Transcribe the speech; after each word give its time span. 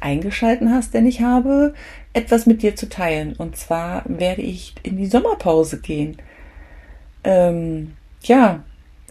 eingeschalten 0.00 0.72
hast, 0.72 0.94
denn 0.94 1.06
ich 1.06 1.20
habe 1.20 1.74
etwas 2.12 2.46
mit 2.46 2.62
dir 2.62 2.76
zu 2.76 2.88
teilen. 2.88 3.34
Und 3.34 3.56
zwar 3.56 4.02
werde 4.06 4.42
ich 4.42 4.74
in 4.82 4.96
die 4.96 5.06
Sommerpause 5.06 5.80
gehen. 5.80 6.16
Ähm, 7.24 7.92
ja, 8.22 8.64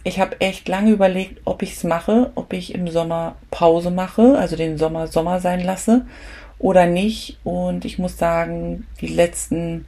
ich 0.04 0.20
habe 0.20 0.40
echt 0.42 0.68
lange 0.68 0.92
überlegt, 0.92 1.42
ob 1.46 1.62
ich 1.62 1.74
es 1.74 1.84
mache, 1.84 2.32
ob 2.36 2.54
ich 2.54 2.74
im 2.74 2.88
Sommer 2.88 3.36
Pause 3.52 3.92
mache, 3.92 4.38
also 4.38 4.56
den 4.56 4.78
Sommer 4.78 5.08
Sommer 5.08 5.40
sein 5.40 5.62
lasse 5.62 6.06
oder 6.58 6.86
nicht. 6.86 7.38
Und 7.44 7.86
ich 7.86 8.00
muss 8.00 8.18
sagen, 8.18 8.88
die 9.02 9.08
letzten 9.08 9.86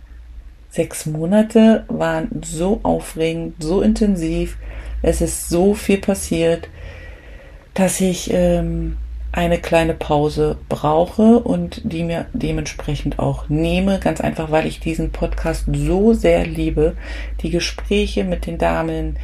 sechs 0.69 1.05
Monate 1.05 1.85
waren 1.88 2.41
so 2.43 2.79
aufregend, 2.83 3.61
so 3.61 3.81
intensiv. 3.81 4.57
Es 5.02 5.21
ist 5.21 5.49
so 5.49 5.73
viel 5.73 5.97
passiert, 5.97 6.69
dass 7.73 8.02
ich 8.02 8.31
ähm, 8.33 8.97
eine 9.31 9.59
kleine 9.59 9.94
Pause 9.94 10.58
brauche 10.67 11.39
und 11.39 11.81
die 11.86 12.03
mir 12.03 12.25
dementsprechend 12.33 13.17
auch 13.19 13.47
nehme. 13.47 14.00
Ganz 14.00 14.19
einfach, 14.19 14.52
weil 14.52 14.66
ich 14.66 14.80
diesen 14.80 15.11
Podcast 15.11 15.66
so 15.72 16.14
sehr 16.14 16.45
liebe. 16.45 16.97
Die 17.42 17.50
Gespräche 17.50 18.25
mit 18.25 18.45
den 18.45 18.58
Damen, 18.58 19.17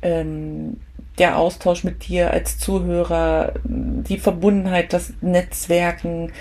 ähm, 0.00 0.78
der 1.18 1.36
Austausch 1.36 1.84
mit 1.84 2.08
dir 2.08 2.30
als 2.30 2.58
Zuhörer, 2.58 3.52
die 3.64 4.18
Verbundenheit, 4.18 4.94
das 4.94 5.12
Netzwerken. 5.20 6.32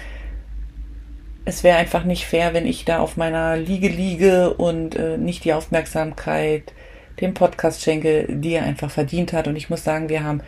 Es 1.44 1.66
wäre 1.66 1.78
einfach 1.78 2.06
nicht 2.06 2.26
fair, 2.26 2.54
wenn 2.54 2.66
ich 2.66 2.86
da 2.86 3.00
auf 3.00 3.18
meiner 3.18 3.58
Liege 3.58 3.90
liege 3.90 4.54
und 4.54 4.96
äh, 4.96 5.18
nicht 5.18 5.44
die 5.44 5.54
Aufmerksamkeit 5.54 6.72
dem 7.20 7.34
Podcast 7.34 7.82
schenke, 7.82 8.26
die 8.30 8.54
er 8.54 8.64
einfach 8.64 8.90
verdient 8.90 9.34
hat. 9.34 9.48
Und 9.48 9.58
ich 9.58 9.70
muss 9.70 9.84
sagen, 9.84 10.08
wir 10.08 10.24
haben 10.24 10.42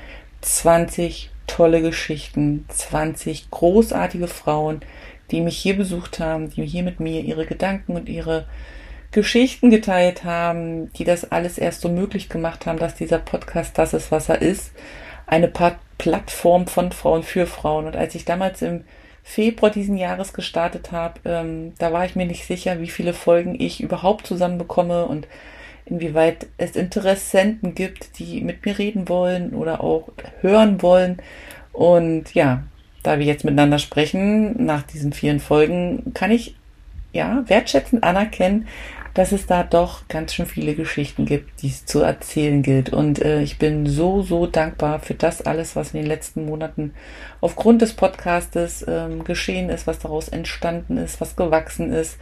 20 0.43 1.29
tolle 1.47 1.81
Geschichten, 1.81 2.65
20 2.69 3.49
großartige 3.51 4.27
Frauen, 4.27 4.81
die 5.31 5.41
mich 5.41 5.57
hier 5.57 5.75
besucht 5.75 6.19
haben, 6.19 6.49
die 6.49 6.65
hier 6.65 6.83
mit 6.83 6.99
mir 6.99 7.21
ihre 7.21 7.45
Gedanken 7.45 7.95
und 7.95 8.09
ihre 8.09 8.45
Geschichten 9.11 9.69
geteilt 9.69 10.23
haben, 10.23 10.91
die 10.93 11.03
das 11.03 11.31
alles 11.31 11.57
erst 11.57 11.81
so 11.81 11.89
möglich 11.89 12.29
gemacht 12.29 12.65
haben, 12.65 12.79
dass 12.79 12.95
dieser 12.95 13.19
Podcast 13.19 13.77
das 13.77 13.93
ist, 13.93 14.11
was 14.11 14.29
er 14.29 14.41
ist. 14.41 14.73
Eine 15.27 15.51
Plattform 15.97 16.67
von 16.67 16.91
Frauen 16.91 17.23
für 17.23 17.45
Frauen. 17.45 17.85
Und 17.85 17.95
als 17.95 18.15
ich 18.15 18.25
damals 18.25 18.61
im 18.61 18.83
Februar 19.23 19.71
diesen 19.71 19.97
Jahres 19.97 20.33
gestartet 20.33 20.91
habe, 20.91 21.19
ähm, 21.25 21.73
da 21.77 21.93
war 21.93 22.05
ich 22.05 22.15
mir 22.15 22.25
nicht 22.25 22.45
sicher, 22.45 22.81
wie 22.81 22.89
viele 22.89 23.13
Folgen 23.13 23.59
ich 23.59 23.81
überhaupt 23.81 24.27
zusammenbekomme 24.27 25.05
und 25.05 25.27
inwieweit 25.85 26.47
es 26.57 26.75
Interessenten 26.75 27.75
gibt, 27.75 28.19
die 28.19 28.41
mit 28.41 28.65
mir 28.65 28.77
reden 28.77 29.09
wollen 29.09 29.53
oder 29.53 29.83
auch 29.83 30.09
hören 30.41 30.81
wollen. 30.81 31.17
Und 31.71 32.33
ja, 32.33 32.63
da 33.03 33.19
wir 33.19 33.25
jetzt 33.25 33.43
miteinander 33.43 33.79
sprechen, 33.79 34.65
nach 34.65 34.83
diesen 34.83 35.13
vielen 35.13 35.39
Folgen, 35.39 36.13
kann 36.13 36.31
ich 36.31 36.55
ja 37.11 37.43
wertschätzend 37.47 38.03
anerkennen, 38.03 38.67
dass 39.13 39.31
es 39.31 39.45
da 39.45 39.63
doch 39.63 40.07
ganz 40.07 40.33
schön 40.33 40.47
viele 40.47 40.73
Geschichten 40.73 41.25
gibt, 41.25 41.61
die 41.61 41.67
es 41.67 41.85
zu 41.85 42.01
erzählen 42.01 42.63
gilt. 42.63 42.89
Und 42.91 43.21
äh, 43.21 43.41
ich 43.43 43.59
bin 43.59 43.85
so, 43.85 44.23
so 44.23 44.47
dankbar 44.47 44.99
für 44.99 45.13
das 45.13 45.41
alles, 45.43 45.75
was 45.75 45.93
in 45.93 45.99
den 45.99 46.07
letzten 46.07 46.45
Monaten 46.45 46.93
aufgrund 47.39 47.83
des 47.83 47.93
Podcastes 47.93 48.83
ähm, 48.87 49.23
geschehen 49.23 49.69
ist, 49.69 49.85
was 49.85 49.99
daraus 49.99 50.29
entstanden 50.29 50.97
ist, 50.97 51.21
was 51.21 51.35
gewachsen 51.35 51.91
ist 51.91 52.17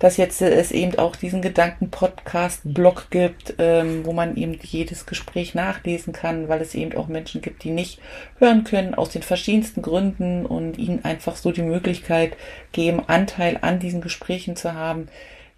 dass 0.00 0.16
jetzt 0.16 0.40
es 0.40 0.72
eben 0.72 0.98
auch 0.98 1.14
diesen 1.14 1.42
Gedanken-Podcast-Blog 1.42 3.10
gibt, 3.10 3.54
ähm, 3.58 4.04
wo 4.04 4.12
man 4.12 4.34
eben 4.36 4.58
jedes 4.62 5.04
Gespräch 5.06 5.54
nachlesen 5.54 6.14
kann, 6.14 6.48
weil 6.48 6.62
es 6.62 6.74
eben 6.74 6.96
auch 6.96 7.06
Menschen 7.06 7.42
gibt, 7.42 7.62
die 7.62 7.70
nicht 7.70 8.00
hören 8.38 8.64
können 8.64 8.94
aus 8.94 9.10
den 9.10 9.22
verschiedensten 9.22 9.82
Gründen 9.82 10.46
und 10.46 10.78
ihnen 10.78 11.04
einfach 11.04 11.36
so 11.36 11.52
die 11.52 11.62
Möglichkeit 11.62 12.32
geben, 12.72 13.02
Anteil 13.06 13.58
an 13.60 13.78
diesen 13.78 14.00
Gesprächen 14.00 14.56
zu 14.56 14.72
haben. 14.72 15.08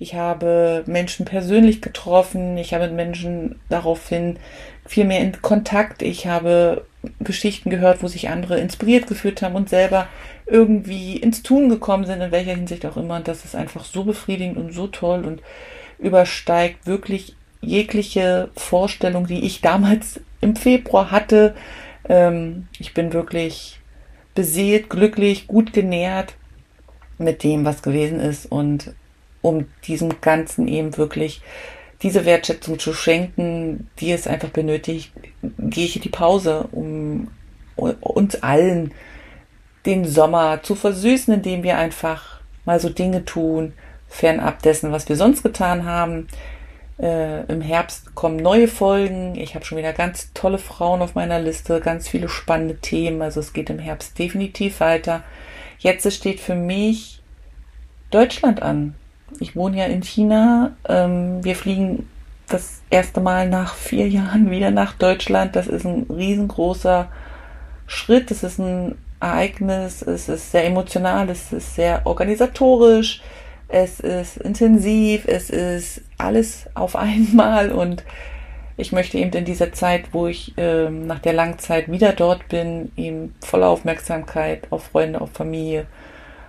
Ich 0.01 0.17
habe 0.17 0.83
Menschen 0.87 1.25
persönlich 1.25 1.81
getroffen, 1.81 2.59
ich 2.59 2.75
habe 2.75 2.89
mit 2.89 2.97
Menschen 2.97 3.61
daraufhin 3.69 4.41
viel 4.85 5.05
mehr 5.05 5.21
in 5.21 5.41
Kontakt. 5.41 6.03
Ich 6.03 6.27
habe 6.27 6.85
Geschichten 7.21 7.71
gehört, 7.71 8.03
wo 8.03 8.09
sich 8.09 8.29
andere 8.29 8.61
inspiriert 8.61 9.07
gefühlt 9.07 9.43
haben 9.43 9.57
und 9.57 9.69
selber 9.69 10.09
irgendwie 10.47 11.17
ins 11.17 11.43
Tun 11.43 11.69
gekommen 11.69 12.05
sind, 12.05 12.21
in 12.21 12.31
welcher 12.31 12.55
Hinsicht 12.55 12.87
auch 12.87 12.97
immer. 12.97 13.17
Und 13.17 13.29
das 13.29 13.45
ist 13.45 13.57
einfach 13.57 13.85
so 13.85 14.05
befriedigend 14.05 14.57
und 14.57 14.73
so 14.73 14.87
toll 14.87 15.25
und 15.25 15.43
übersteigt 15.99 16.87
wirklich 16.87 17.35
jegliche 17.61 18.51
Vorstellung, 18.57 19.27
die 19.27 19.45
ich 19.45 19.61
damals 19.61 20.21
im 20.41 20.57
Februar 20.57 21.11
hatte. 21.11 21.55
Ähm, 22.09 22.69
ich 22.79 22.95
bin 22.95 23.13
wirklich 23.13 23.81
beseelt, 24.35 24.91
glücklich, 24.91 25.47
gut 25.47 25.73
genährt 25.73 26.35
mit 27.19 27.43
dem, 27.45 27.65
was 27.65 27.83
gewesen 27.83 28.21
ist 28.21 28.47
und 28.47 28.95
um 29.43 29.67
diesem 29.87 30.21
Ganzen 30.21 30.69
eben 30.69 30.97
wirklich 30.97 31.43
diese 32.03 32.25
Wertschätzung 32.25 32.79
zu 32.79 32.93
schenken, 32.93 33.89
die 33.99 34.13
es 34.13 34.27
einfach 34.27 34.49
benötigt, 34.49 35.13
gehe 35.59 35.85
ich 35.85 35.97
in 35.97 36.03
die 36.03 36.09
Pause, 36.09 36.69
um 36.73 37.29
uns 37.77 38.43
allen 38.43 38.93
den 39.87 40.05
Sommer 40.05 40.63
zu 40.63 40.75
versüßen, 40.75 41.33
indem 41.35 41.63
wir 41.63 41.79
einfach 41.79 42.41
mal 42.65 42.81
so 42.81 42.89
Dinge 42.89 43.25
tun, 43.25 43.73
fernab 44.09 44.63
dessen, 44.63 44.93
was 44.93 45.09
wir 45.09 45.17
sonst 45.17 45.43
getan 45.43 45.85
haben. 45.85 46.29
Äh, 46.99 47.45
Im 47.47 47.61
Herbst 47.61 48.15
kommen 48.15 48.37
neue 48.37 48.69
Folgen. 48.69 49.35
Ich 49.35 49.55
habe 49.55 49.65
schon 49.65 49.79
wieder 49.79 49.93
ganz 49.93 50.33
tolle 50.35 50.59
Frauen 50.59 51.03
auf 51.03 51.15
meiner 51.15 51.41
Liste, 51.41 51.81
ganz 51.81 52.09
viele 52.09 52.29
spannende 52.29 52.77
Themen. 52.77 53.23
Also 53.23 53.41
es 53.41 53.53
geht 53.53 53.71
im 53.71 53.79
Herbst 53.79 54.19
definitiv 54.19 54.81
weiter. 54.81 55.23
Jetzt 55.79 56.11
steht 56.13 56.41
für 56.41 56.55
mich 56.55 57.21
Deutschland 58.11 58.63
an. 58.63 58.95
Ich 59.41 59.57
wohne 59.57 59.79
ja 59.79 59.87
in 59.87 60.03
China. 60.03 60.73
Ähm, 60.89 61.45
wir 61.45 61.57
fliegen 61.57 62.09
das 62.49 62.83
erste 62.91 63.21
Mal 63.21 63.49
nach 63.49 63.75
vier 63.75 64.09
Jahren 64.11 64.51
wieder 64.51 64.71
nach 64.71 64.95
Deutschland. 64.95 65.57
Das 65.57 65.67
ist 65.67 65.85
ein 65.85 66.07
riesengroßer 66.09 67.09
Schritt. 67.87 68.31
Das 68.31 68.43
ist 68.43 68.59
ein 68.59 68.97
Ereignis. 69.21 70.03
Es 70.03 70.29
ist 70.29 70.53
sehr 70.53 70.67
emotional. 70.67 71.29
Es 71.31 71.53
ist 71.53 71.75
sehr 71.75 72.07
organisatorisch. 72.07 73.23
Es 73.69 74.01
ist 74.01 74.37
intensiv. 74.37 75.25
Es 75.27 75.51
ist 75.51 76.03
alles 76.19 76.69
auf 76.75 76.97
einmal. 76.97 77.73
Und 77.73 78.05
ich 78.77 78.93
möchte 78.93 79.19
eben 79.19 79.33
in 79.33 79.45
dieser 79.45 79.73
Zeit, 79.73 80.07
wo 80.13 80.27
ich 80.27 80.55
ähm, 80.57 81.07
nach 81.07 81.19
der 81.19 81.33
langen 81.33 81.59
Zeit 81.59 81.91
wieder 81.91 82.13
dort 82.13 82.49
bin, 82.49 82.91
eben 82.97 83.35
voller 83.41 83.69
Aufmerksamkeit 83.69 84.67
auf 84.71 84.85
Freunde, 84.85 85.21
auf 85.21 85.31
Familie, 85.33 85.87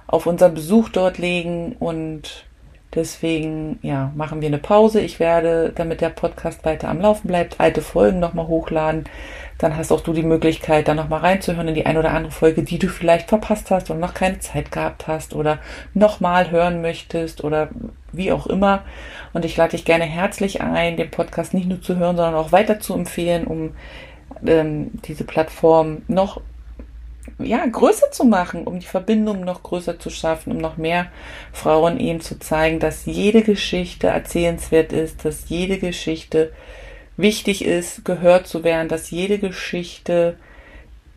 auf 0.07 0.25
unseren 0.25 0.53
Besuch 0.53 0.89
dort 0.89 1.17
legen 1.17 1.75
und 1.79 2.45
Deswegen, 2.95 3.79
ja, 3.81 4.11
machen 4.15 4.41
wir 4.41 4.47
eine 4.47 4.59
Pause. 4.59 5.01
Ich 5.01 5.19
werde, 5.19 5.71
damit 5.73 6.01
der 6.01 6.09
Podcast 6.09 6.63
weiter 6.63 6.89
am 6.89 7.01
Laufen 7.01 7.27
bleibt, 7.27 7.59
alte 7.59 7.81
Folgen 7.81 8.19
nochmal 8.19 8.47
hochladen. 8.47 9.05
Dann 9.57 9.75
hast 9.75 9.91
auch 9.91 10.01
du 10.01 10.13
die 10.13 10.23
Möglichkeit, 10.23 10.87
da 10.87 10.93
nochmal 10.93 11.21
reinzuhören 11.21 11.69
in 11.69 11.75
die 11.75 11.85
ein 11.85 11.97
oder 11.97 12.11
andere 12.11 12.31
Folge, 12.31 12.63
die 12.63 12.77
du 12.77 12.89
vielleicht 12.89 13.29
verpasst 13.29 13.71
hast 13.71 13.89
und 13.89 13.99
noch 13.99 14.13
keine 14.13 14.39
Zeit 14.39 14.71
gehabt 14.71 15.07
hast 15.07 15.33
oder 15.33 15.59
nochmal 15.93 16.51
hören 16.51 16.81
möchtest 16.81 17.43
oder 17.43 17.69
wie 18.11 18.31
auch 18.31 18.45
immer. 18.45 18.83
Und 19.33 19.45
ich 19.45 19.57
lade 19.57 19.71
dich 19.71 19.85
gerne 19.85 20.05
herzlich 20.05 20.61
ein, 20.61 20.97
den 20.97 21.09
Podcast 21.09 21.53
nicht 21.53 21.67
nur 21.67 21.81
zu 21.81 21.97
hören, 21.97 22.15
sondern 22.15 22.35
auch 22.35 22.51
weiter 22.51 22.79
zu 22.79 22.93
empfehlen, 22.93 23.45
um 23.45 23.71
ähm, 24.45 24.91
diese 25.05 25.23
Plattform 25.23 26.03
noch 26.07 26.41
ja, 27.43 27.65
größer 27.65 28.11
zu 28.11 28.25
machen, 28.25 28.65
um 28.65 28.79
die 28.79 28.85
Verbindung 28.85 29.41
noch 29.41 29.63
größer 29.63 29.99
zu 29.99 30.09
schaffen, 30.09 30.51
um 30.51 30.57
noch 30.57 30.77
mehr 30.77 31.07
Frauen 31.51 31.99
eben 31.99 32.21
zu 32.21 32.39
zeigen, 32.39 32.79
dass 32.79 33.05
jede 33.05 33.43
Geschichte 33.43 34.07
erzählenswert 34.07 34.93
ist, 34.93 35.25
dass 35.25 35.49
jede 35.49 35.77
Geschichte 35.79 36.51
wichtig 37.17 37.63
ist, 37.65 38.05
gehört 38.05 38.47
zu 38.47 38.63
werden, 38.63 38.87
dass 38.87 39.11
jede 39.11 39.39
Geschichte 39.39 40.37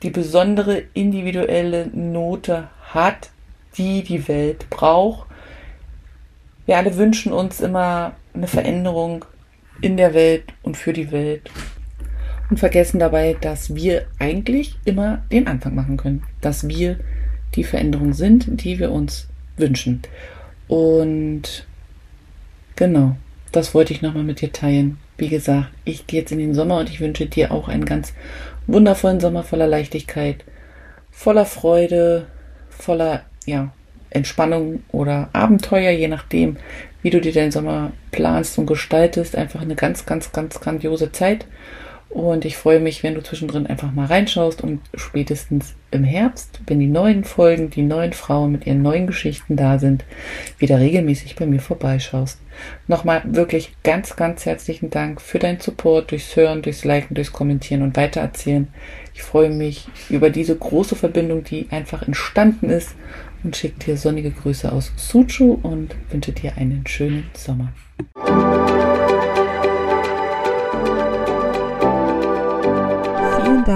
die 0.03 0.11
besondere 0.11 0.83
individuelle 0.95 1.87
Note 1.89 2.69
hat, 2.93 3.31
die 3.79 4.03
die 4.03 4.29
Welt 4.29 4.69
braucht. 4.71 5.29
Wir 6.67 6.77
alle 6.77 6.97
wünschen 6.97 7.33
uns 7.33 7.61
immer 7.61 8.13
eine 8.35 8.49
Veränderung 8.49 9.25
in 9.81 9.97
der 9.97 10.15
Welt 10.15 10.45
und 10.63 10.77
für 10.77 10.93
die 10.93 11.11
Welt 11.13 11.51
und 12.51 12.59
vergessen 12.59 12.99
dabei, 12.99 13.37
dass 13.41 13.75
wir 13.75 14.07
eigentlich 14.19 14.77
immer 14.85 15.23
den 15.33 15.47
Anfang 15.47 15.75
machen 15.75 15.97
können, 15.97 16.23
dass 16.41 16.69
wir 16.69 16.99
die 17.55 17.65
Veränderungen 17.65 18.13
sind, 18.13 18.63
die 18.65 18.79
wir 18.79 18.93
uns 18.93 19.29
wünschen. 19.57 20.03
Und 20.69 21.67
genau, 22.77 23.17
das 23.53 23.75
wollte 23.75 23.93
ich 23.93 24.03
nochmal 24.03 24.25
mit 24.25 24.41
dir 24.41 24.53
teilen. 24.53 24.99
Wie 25.19 25.29
gesagt, 25.29 25.69
ich 25.85 26.07
gehe 26.07 26.21
jetzt 26.21 26.33
in 26.33 26.39
den 26.39 26.55
Sommer 26.55 26.79
und 26.79 26.91
ich 26.91 27.01
wünsche 27.01 27.27
dir 27.27 27.51
auch 27.51 27.69
einen 27.69 27.85
ganz 27.85 28.13
wundervollen 28.67 29.21
Sommer 29.21 29.43
voller 29.43 29.67
Leichtigkeit, 29.67 30.45
voller 31.11 31.47
Freude, 31.47 32.27
voller 32.69 33.23
ja, 33.47 33.73
Entspannung 34.11 34.83
oder 34.93 35.31
Abenteuer, 35.33 35.91
je 35.91 36.09
nachdem, 36.09 36.57
wie 37.03 37.11
du 37.11 37.21
dir 37.21 37.33
den 37.33 37.51
Sommer 37.51 37.93
planst 38.11 38.59
und 38.59 38.67
gestaltest. 38.67 39.37
Einfach 39.37 39.63
eine 39.63 39.77
ganz, 39.77 40.05
ganz, 40.05 40.33
ganz 40.33 40.61
grandiose 40.61 41.13
Zeit. 41.13 41.47
Und 42.09 42.45
ich 42.45 42.57
freue 42.57 42.81
mich, 42.81 43.03
wenn 43.03 43.15
du 43.15 43.23
zwischendrin 43.23 43.67
einfach 43.67 43.93
mal 43.93 44.07
reinschaust 44.07 44.63
und 44.63 44.81
spätestens 44.95 45.75
im 45.91 46.05
Herbst, 46.05 46.61
wenn 46.67 46.79
die 46.79 46.87
neuen 46.87 47.25
Folgen, 47.25 47.69
die 47.69 47.83
neuen 47.83 48.13
Frauen 48.13 48.53
mit 48.53 48.67
ihren 48.67 48.83
neuen 48.83 49.07
Geschichten 49.07 49.57
da 49.57 49.79
sind, 49.79 50.05
wieder 50.59 50.79
regelmäßig 50.79 51.37
bei 51.37 51.47
mir 51.47 51.61
vorbeischaust. 51.61 52.41
Nochmal 52.87 53.23
wirklich 53.27 53.75
ganz, 53.83 54.17
ganz 54.17 54.47
herzlichen 54.47 54.89
Dank 54.89 55.21
für 55.21 55.39
deinen 55.39 55.61
Support 55.61 56.11
durchs 56.11 56.35
Hören, 56.37 56.63
durchs 56.63 56.85
Liken, 56.85 57.15
durchs 57.15 57.33
Kommentieren 57.33 57.83
und 57.83 57.97
Weitererzählen. 57.97 58.69
Ich 59.13 59.23
freue 59.23 59.51
mich 59.51 59.87
über 60.09 60.31
diese 60.31 60.57
große 60.57 60.97
Verbindung, 60.97 61.45
die 61.45 61.67
einfach 61.71 62.03
entstanden 62.03 62.71
ist 62.71 62.95
und 63.43 63.57
schicke 63.57 63.85
dir 63.85 63.97
sonnige 63.97 64.31
Grüße 64.31 64.71
aus 64.73 64.93
Suchu 64.97 65.59
und 65.63 65.95
wünsche 66.11 66.33
dir 66.33 66.57
einen 66.57 66.87
schönen 66.87 67.25
Sommer. 67.35 67.73